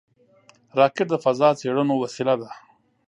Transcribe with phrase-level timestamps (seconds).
[0.79, 2.49] راکټ د فضا څېړنو وسیله ده